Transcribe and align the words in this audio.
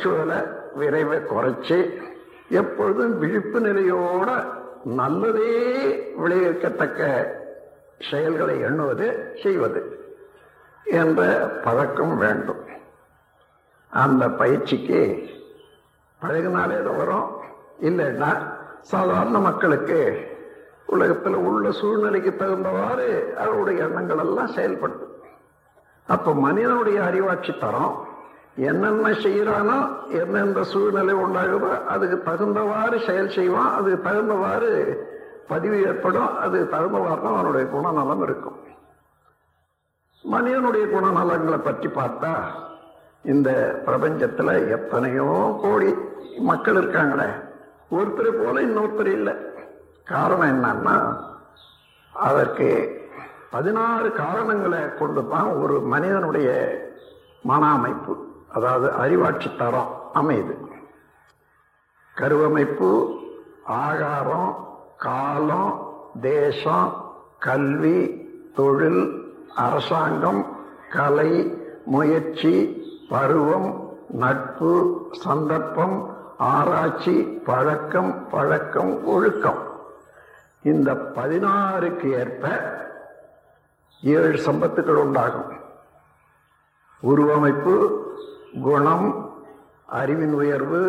புறச்சூழலை 0.00 0.40
விரைவை 0.78 1.18
குறைச்சி 1.18 1.78
எப்பொழுதும் 2.48 3.18
விழிப்பு 3.18 3.60
நிலையோட 3.60 4.46
நல்லதே 4.84 5.52
விளைவிக்கத்தக்க 6.18 7.28
செயல்களை 8.10 8.60
எண்ணுவது 8.60 9.36
செய்வது 9.42 9.80
என்ற 10.84 11.22
பழக்கம் 11.64 12.18
வேண்டும். 12.18 12.62
அந்த 13.90 14.28
பயிற்சிக்கு 14.28 15.28
பழகினாலே 16.22 16.96
வரும். 16.96 17.28
இல்லைன்னா 17.80 18.30
சாதாரண 18.80 19.38
மக்களுக்கு 19.38 20.28
உலகத்தில் 20.86 21.34
உள்ள 21.34 21.70
சூழ்நிலைக்கு 21.70 22.30
தகுந்தவாறு 22.30 23.34
அவருடைய 23.34 23.84
எண்ணங்கள் 23.84 24.18
எல்லாம் 24.18 24.54
செயல்படுது 24.56 25.06
அப்ப 26.06 26.34
மனிதனுடைய 26.34 27.00
அறிவாட்சி 27.02 27.58
தரம். 27.58 28.09
என்னென்ன 28.56 29.08
செய்யறானோ 29.24 29.76
எந்தெந்த 30.20 30.62
சூழ்நிலை 30.64 31.14
உண்டாகுதோ 31.14 31.70
அதுக்கு 31.92 32.16
தகுந்தவாறு 32.30 32.96
செயல் 33.06 33.34
செய்வான். 33.36 33.74
அதுக்கு 33.78 33.98
தகுந்தவாறு 34.08 34.70
பதிவு 35.48 35.82
ஏற்படும். 35.82 36.36
அதுக்கு 36.36 36.76
தகுந்தவாறு 36.76 37.20
தான் 37.22 37.34
அவனுடைய 37.34 37.66
குணநலம் 37.68 38.22
இருக்கும். 38.22 38.58
மனிதனுடைய 40.24 40.86
குணநலங்களை 40.86 41.58
பற்றி 41.58 41.88
பார்த்தா 42.00 42.32
இந்த 43.24 43.50
பிரபஞ்சத்தில் 43.86 44.52
எத்தனையோ 44.76 45.58
கோடி 45.62 45.90
மக்கள் 46.38 46.78
இருக்காங்களே. 46.80 47.28
ஒருத்தர் 47.96 48.38
போல 48.40 48.60
இன்னொருத்தர் 48.60 49.12
இல்லை. 49.18 49.34
காரணம் 50.04 50.50
என்னன்னா 50.54 50.96
அதற்கு 52.12 52.68
பதினாறு 53.50 54.12
காரணங்களை 54.12 54.94
கொண்டு 55.00 55.28
தான் 55.28 55.48
ஒரு 55.62 55.80
மனிதனுடைய 55.80 56.48
மன 57.42 57.62
அமைப்பு. 57.78 58.14
அதாவது 58.52 58.92
அறிவாட்சி 58.92 59.56
தரம் 59.56 60.10
அமையுது. 60.14 60.56
கருவமைப்பு 62.14 63.18
ஆகாரம் 63.64 64.78
காலம் 64.98 65.94
தேசம் 66.20 67.14
கல்வி 67.38 68.28
தொழில் 68.54 69.32
அரசாங்கம் 69.54 70.56
கலை 70.90 71.58
முயற்சி 71.84 72.82
பருவம் 73.08 73.98
நட்பு 74.08 75.08
சந்தர்ப்பம் 75.12 76.16
ஆராய்ச்சி 76.38 77.22
பழக்கம் 77.22 78.28
பழக்கம் 78.28 79.04
ஒழுக்கம். 79.04 79.58
இந்த 80.62 80.94
பதினாறுக்கு 80.94 82.12
ஏற்ப 82.12 82.48
ஏழு 84.02 84.40
சம்பத்துக்கள் 84.44 85.00
உண்டாகும். 85.04 85.58
உருவமைப்பு 87.02 87.99
குணம் 88.52 89.36
அறிவின் 89.86 90.32
உயர்வு 90.32 90.80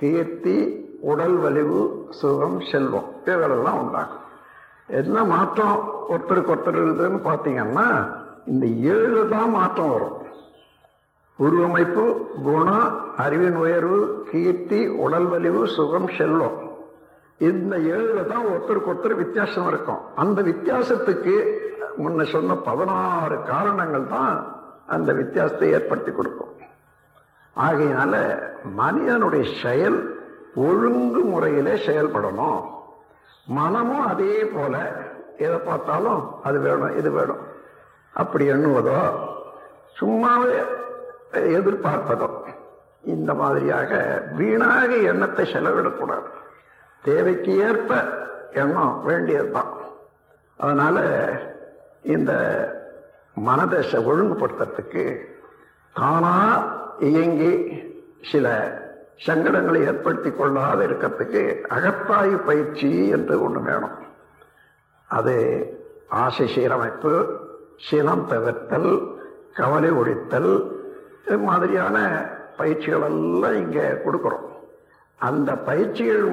கீர்த்தி 0.00 0.56
உடல் 1.00 1.36
வலிவு 1.36 2.06
சுகம் 2.10 2.60
செல்வம். 2.60 3.08
இவைகளெல்லாம் 3.24 3.78
உண்டாகும். 3.82 4.20
என்ன 4.86 5.24
மாற்றம் 5.24 5.76
ஒருத்தருக்கு 6.08 6.52
ஒருத்தர் 6.54 6.78
இருக்குதுன்னு 6.80 7.20
பார்த்தீங்கன்னா 7.30 7.86
இந்த 8.46 8.66
ஏழு 8.66 9.28
தான் 9.28 9.50
மாற்றம் 9.50 9.90
வரும். 9.90 10.16
உருவமைப்பு 11.38 12.04
குணம் 12.42 13.16
அறிவின் 13.16 13.56
உயர்வு 13.56 14.24
கீர்த்தி 14.30 14.88
உடல் 14.88 15.26
வலிவு 15.26 15.68
சுகம் 15.68 16.08
செல்வம். 16.18 16.58
இந்த 17.38 17.76
ஏழுல 17.76 18.26
தான் 18.26 18.46
ஒருத்தருக்கு 18.46 18.90
ஒருத்தர் 18.92 19.22
வித்தியாசம் 19.22 19.68
இருக்கும். 19.68 20.00
அந்த 20.14 20.42
வித்தியாசத்துக்கு 20.42 21.34
முன்ன 21.98 22.22
சொன்ன 22.24 22.54
பதினாறு 22.54 23.42
காரணங்கள் 23.42 24.06
தான் 24.06 24.56
அந்த 24.86 25.12
வித்தியாசத்தை 25.12 25.70
ஏற்படுத்தி 25.70 26.12
கொடுக்கும். 26.12 26.52
ஆகையினால 27.56 28.14
மனிதனுடைய 28.64 29.60
செயல் 29.62 29.98
ஒழுங்கு 30.54 31.20
முறையிலே 31.20 31.72
செயல்படணும். 31.72 32.64
மனமும் 33.46 34.06
அதே 34.06 34.44
போல 34.44 34.92
எதை 35.38 35.58
பார்த்தாலும் 35.58 36.42
அது 36.42 36.60
வேணும் 36.60 36.96
இது 36.96 37.10
வேணும். 37.10 37.42
அப்படி 38.12 38.50
எண்ணுவதோ 38.50 38.98
சும்மாவே 40.00 40.58
எதிர்பார்ப்பதோ 41.32 42.28
இந்த 43.02 43.34
மாதிரியாக 43.34 44.22
வீணாக 44.36 44.94
எண்ணத்தை 44.96 45.44
செலவிடக்கூடாது. 45.52 46.28
தேவைக்கு 47.02 47.58
ஏற்ப 47.58 47.94
எண்ணம் 48.52 49.02
வேண்டியதுதான். 49.04 49.72
அதனால 50.56 51.06
இந்த 52.02 52.32
மனதை 53.34 53.78
ஒழுங்குபடுத்துறதுக்கு 53.92 55.04
தானா 55.94 56.34
இயங்கி 57.08 57.52
சில 58.30 58.46
சங்கடங்களை 59.26 59.80
ஏற்படுத்தி 59.90 60.30
கொள்ளாத 60.30 60.78
இருக்கிறதுக்கு 60.86 61.42
அகத்தாய்வு 61.76 62.38
பயிற்சி 62.48 62.90
என்று 63.16 63.34
ஒன்று 63.42 63.60
வேணும். 63.68 63.96
அது 65.10 65.34
ஆசை 66.22 66.46
சீரமைப்பு 66.54 67.12
சினம் 67.88 68.24
தவிர்த்தல் 68.30 68.90
கவலை 69.58 69.90
ஒழித்தல் 70.00 70.52
இது 71.26 71.38
மாதிரியான 71.38 71.98
பயிற்சிகள் 72.56 73.06
எல்லாம் 73.10 73.56
இங்கே 73.62 73.86
கொடுக்குறோம். 74.04 74.48
அந்த 75.20 75.50
பயிற்சிகள் 75.68 76.24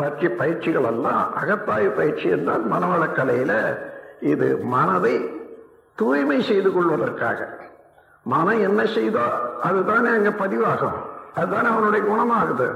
பற்றி 0.00 0.28
பயிற்சிகள் 0.40 0.88
எல்லாம் 0.92 1.22
அகத்தாய்வு 1.40 1.92
பயிற்சி 2.00 2.28
என்றால் 2.28 2.64
மனவளக்கலையில் 2.72 3.58
இது 4.32 4.48
மனதை 4.74 5.16
தூய்மை 5.98 6.38
செய்து 6.42 6.72
கொள்வதற்காக. 6.72 7.40
மனம் 8.24 8.60
என்ன 8.60 8.82
செய்தோ 8.82 9.24
அதுதானே 9.62 10.08
அங்க 10.08 10.30
பதிவாகும். 10.30 10.98
அதுதானே 11.34 11.68
அவனுடைய 11.68 12.06
குணமாகுது. 12.06 12.68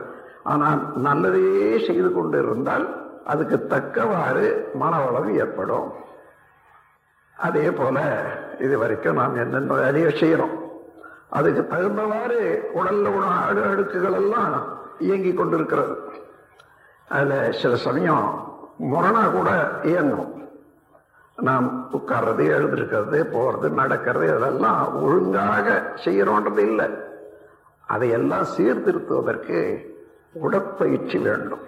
ஆனால் 0.42 0.80
நல்லதையே 1.02 1.86
செய்து 1.86 2.12
கொண்டு 2.12 2.38
இருந்தால் 2.38 2.86
அதுக்கு 3.24 3.66
தக்கவாறு 3.66 4.70
மனவளவு 4.80 5.30
ஏற்படும். 5.34 5.92
அதே 7.36 7.70
போல 7.70 7.98
இது 8.58 8.78
வரைக்கும் 8.78 9.14
நாம் 9.14 9.36
என்னென்ன 9.36 9.74
வேலையை 9.74 10.10
செய்யறோம். 10.12 10.54
அதுக்கு 11.30 11.62
தகுந்தவாறு 11.62 12.38
உடல்ல 12.74 13.06
உணவு 13.18 13.38
அடு 13.48 13.62
அடுக்குகள் 13.62 14.12
எல்லாம் 14.12 14.54
இயங்கி 14.98 15.32
கொண்டிருக்கிறது. 15.34 15.94
அதுல 17.08 17.52
சில 17.52 17.76
சமயம் 17.76 18.24
முரணா 18.92 19.30
கூட 19.32 19.50
இயங்கும். 19.82 20.47
நாம் 21.46 21.66
உட்கார்றது 21.92 22.44
எழுந்திருக்கிறது 22.54 23.18
போறது 23.34 23.68
நடக்கிறது 23.70 24.26
இதெல்லாம் 24.26 25.02
ஒழுங்காக 25.02 25.66
செய்யறோன்றது 26.04 26.58
இல்லை. 26.58 26.88
அதையெல்லாம் 27.86 28.46
சீர்திருத்துவதற்கு 28.56 29.58
உடற்பயிற்சி 30.32 31.18
வேண்டும். 31.18 31.64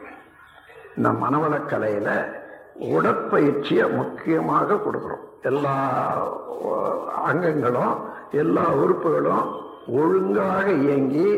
இந்த 0.97 1.08
மனவளக்கலையில 1.22 2.08
உடற்பயிற்சியை 2.94 3.86
முக்கியமாக 3.97 4.75
கொடுக்குறோம். 4.75 5.25
எல்லா 5.42 5.76
அங்கங்களும் 7.28 7.94
எல்லா 8.31 8.64
உறுப்புகளும் 8.82 9.47
ஒழுங்காக 10.00 10.66
இயங்கி 10.70 11.28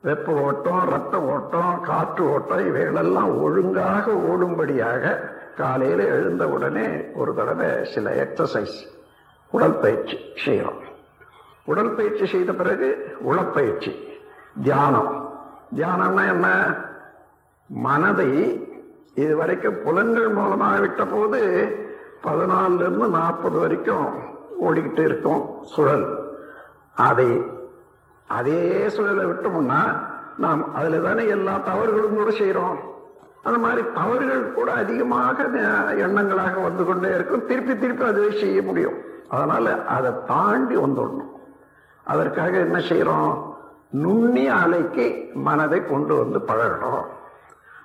வெப்ப 0.00 0.32
ஓட்டம் 0.32 0.88
ரத்த 0.88 1.20
ஓட்டம் 1.34 1.80
காற்று 1.80 2.24
ஓட்டம் 2.32 2.66
இவைகளெல்லாம் 2.66 3.40
ஒழுங்காக 3.42 4.14
ஓடும்படியாக 4.30 5.04
காலையில் 5.56 5.98
எழுந்த 5.98 6.48
உடனே 6.48 6.86
ஒரு 7.14 7.34
தடவை 7.34 7.84
சில 7.84 8.10
எக்ஸசைஸ் 8.24 8.76
உடற்பயிற்சி 9.50 10.18
செய்கிறோம் 10.44 10.80
உடற்பயிற்சி 11.64 12.26
செய்த 12.26 12.52
பிறகு 12.52 13.16
உளப்பயிற்சி 13.20 13.92
தியானம். 14.62 15.12
தியானம்னா 15.76 16.24
என்ன? 16.28 16.76
மனதை 17.66 18.30
இதுவரைக்கும் 19.14 19.82
புலன்கள் 19.84 20.28
மூலமாக 20.28 20.80
விட்ட 20.80 21.04
போது 21.04 21.40
பதினாலிருந்து 22.22 23.08
நாற்பது 23.08 23.58
வரைக்கும் 23.58 24.08
ஓடிக்கிட்டு 24.60 24.98
இருக்கும் 24.98 25.42
சுழல். 25.62 26.06
அதை 26.94 27.42
அதே 28.28 28.86
சுழலை 28.86 29.24
விட்டோம்னா 29.24 29.80
நாம் 30.38 30.74
அதில் 30.74 31.02
தானே 31.02 31.28
எல்லா 31.28 31.58
தவறுகளும் 31.58 32.16
கூட 32.16 32.30
செய்கிறோம் 32.30 32.78
அந்த 33.42 33.58
மாதிரி 33.58 33.82
தவறுகள் 33.94 34.52
கூட 34.52 34.72
அதிகமாக 34.72 35.42
எண்ணங்களாக 35.92 36.62
வந்து 36.62 36.84
கொண்டே 36.84 37.08
இருக்கும். 37.08 37.46
திருப்பி 37.46 37.78
திருப்பி 37.78 38.04
அதுவே 38.04 38.38
செய்ய 38.38 38.62
முடியும். 38.62 38.94
அதனால 39.28 39.84
அதை 39.84 40.10
தாண்டி 40.26 40.76
வந்துடணும். 40.76 41.30
அதற்காக 42.04 42.50
என்ன 42.56 42.78
செய்யறோம்? 42.78 43.50
நுண்ணிய 43.90 44.52
அலைக்கு 44.52 45.34
மனதை 45.34 45.86
கொண்டு 45.86 46.14
வந்து 46.14 46.38
பழகணும். 46.38 47.04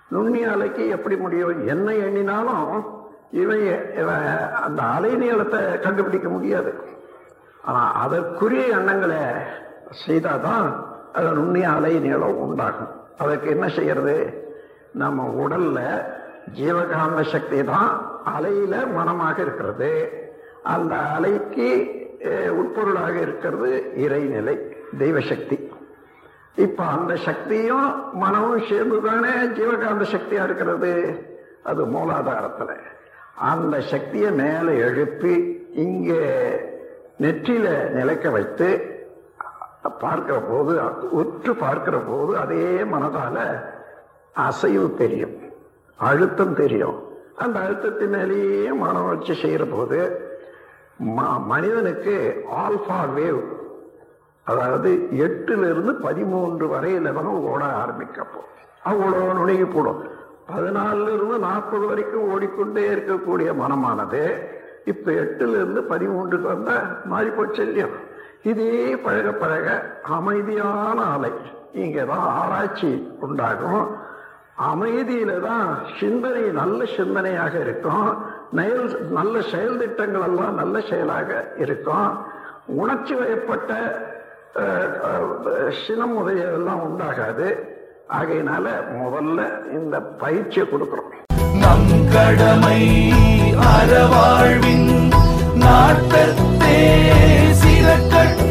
நுண்ணிய 0.09 0.47
அலைக்கு 0.47 0.87
எப்படி 0.87 1.15
முடியும்? 1.15 1.67
என்ன 1.67 1.91
எண்ணினாலும் 1.91 2.83
இவன் 3.31 3.93
இவன் 3.97 4.51
அந்த 4.63 4.81
அலை 4.81 5.15
நீளத்தை 5.15 5.79
கண்டுபிடிக்க 5.79 6.29
முடியாது. 6.29 6.73
ஆனா 7.63 7.91
அதற்குரிய 7.91 8.65
எண்ணங்களை 8.65 9.17
செய்தாதான் 10.07 10.75
அது 11.13 11.31
நுண்ணிய 11.31 11.69
அலை 11.69 11.99
நீளம் 11.99 12.37
உண்டாகும். 12.37 12.87
அதற்கு 13.17 13.49
என்ன 13.49 13.67
செய்யறது? 13.67 14.45
நம்ம 14.93 15.23
உடல்ல 15.43 15.79
ஜீவகாந்த 16.55 17.21
சக்தி 17.21 17.63
தான் 17.63 17.91
அலையில 18.35 18.93
மனமாக 18.93 19.41
இருக்கிறது. 19.41 19.91
அந்த 20.63 20.95
அலைக்கு 20.95 21.69
உட்பொருளாக 22.59 23.15
இருக்கிறது 23.21 23.91
இறைநிலை 23.95 24.55
தெய்வ 24.97 25.19
சக்தி. 25.19 25.71
இப்ப 26.55 26.83
அந்த 26.85 27.15
சக்தியும் 27.15 28.13
மனமும் 28.13 28.67
சேர்ந்துதானே 28.69 29.33
ஜீவகாந்த 29.57 30.05
சக்தியா 30.15 30.43
இருக்கிறது? 30.43 30.93
அது 31.63 31.85
மூலாதாரத்துல. 31.85 32.71
அந்த 33.35 33.81
சக்தியை 33.81 34.31
மேல 34.31 34.71
எழுப்பி 34.71 35.33
இங்கே 35.73 36.23
நெற்றியில 37.19 37.89
நிலைக்க 37.89 38.29
வைத்து 38.29 38.95
பார்க்கிற 39.99 40.37
போது 40.39 40.81
உற்று 41.09 41.55
பார்க்கிற 41.55 41.97
போது 41.97 42.37
அதே 42.37 42.65
மனதால 42.83 43.37
அசைவு 44.37 44.93
தெரியும் 44.93 45.35
அழுத்தம் 45.99 46.55
தெரியும். 46.55 46.97
அந்த 47.35 47.59
அழுத்தத்தினாலேயே 47.59 48.75
மன 48.75 49.01
வளர்ச்சி 49.01 49.33
செய்கிற 49.33 49.65
போது 49.65 49.99
ம- 51.07 51.45
மனிதனுக்கு 51.45 52.15
ஆல்ஃபா 52.57 52.99
வேவ் 53.15 53.41
அதாவது 54.43 55.07
எட்டுலேருந்து 55.17 55.91
பதிமூன்று 55.91 56.67
வரையில் 56.67 57.01
நம்ம 57.01 57.31
ஓட 57.31 57.65
ஆரம்பிக்கப்போ 57.65 58.41
அவ்வளோ 58.85 59.33
நுணுகி 59.33 59.65
போடும் 59.65 60.01
பதினாலிருந்து 60.47 61.37
நாற்பது 61.39 61.85
வரைக்கும் 61.85 62.31
ஓடிக்கொண்டே 62.31 62.89
இருக்கக்கூடிய 62.89 63.55
மனமானது 63.55 64.21
இப்போ 64.85 65.11
எட்டுலேருந்து 65.11 65.81
பதிமூன்றுக்கு 65.89 66.41
வந்தால் 66.41 67.01
மாறி 67.05 67.29
போச்சு 67.29 67.61
இல்லையா? 67.63 67.87
இதே 68.43 68.95
பழக 68.95 69.31
பழக 69.31 69.67
அமைதியான 70.01 71.01
அலை 71.05 71.31
இங்கதான் 71.73 72.27
ஆராய்ச்சி 72.35 73.07
உண்டாகும். 73.19 73.87
அமைதியில 74.65 75.31
தான் 75.47 75.67
சிந்தனை 75.99 76.43
நல்ல 76.59 76.79
சிந்தனையாக 76.95 77.53
இருக்கும். 77.65 78.07
நெயல் 78.57 78.87
நல்ல 79.17 79.35
செயல் 79.51 79.79
திட்டங்கள் 79.81 80.25
எல்லாம் 80.29 80.57
நல்ல 80.61 80.75
செயலாக 80.89 81.29
இருக்கும். 81.63 82.09
உணர்ச்சி 82.81 83.13
வயப்பட்ட 83.19 83.71
சினம் 85.81 86.15
உதவியெல்லாம் 86.21 86.81
உண்டாகாது. 86.87 87.47
ஆகையினால 88.17 88.65
முதல்ல 89.01 89.39
இந்த 89.77 89.95
பயிற்சியை 90.23 90.65
கொடுக்குறோம் 90.71 91.13
நம் 91.63 91.93
கடமை 92.15 92.81
அறவாழ்வின் 93.73 94.91
நாட்டத்தே 95.63 96.77
சில 97.61 97.87
கட்ட 98.13 98.46